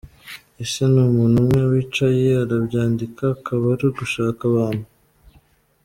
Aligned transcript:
ese 0.63 0.81
ni 0.91 0.99
umuntu 1.07 1.35
umwe 1.43 1.61
wicaye 1.71 2.27
arabyandika 2.43 3.23
akaba 3.35 3.65
ari 3.75 3.87
gushaka 3.97 4.41
abantu?? 4.51 4.85